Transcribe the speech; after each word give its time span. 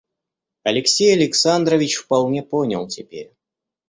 Алексей 0.63 1.13
Александрович 1.13 1.97
вполне 1.97 2.41
понял 2.41 2.87
теперь. 2.87 3.35